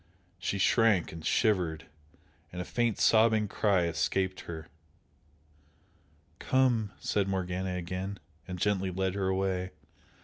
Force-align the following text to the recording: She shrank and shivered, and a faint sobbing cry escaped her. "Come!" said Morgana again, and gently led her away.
She 0.39 0.57
shrank 0.57 1.11
and 1.11 1.23
shivered, 1.23 1.85
and 2.51 2.59
a 2.59 2.65
faint 2.65 2.97
sobbing 2.97 3.47
cry 3.47 3.83
escaped 3.83 4.39
her. 4.41 4.67
"Come!" 6.39 6.91
said 6.99 7.27
Morgana 7.27 7.75
again, 7.75 8.17
and 8.47 8.57
gently 8.57 8.89
led 8.89 9.13
her 9.13 9.27
away. 9.27 9.69